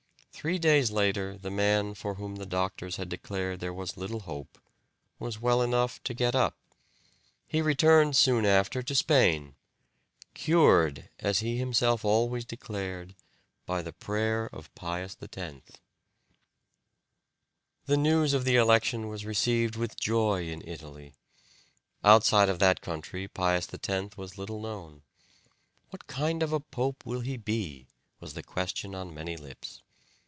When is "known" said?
24.59-25.03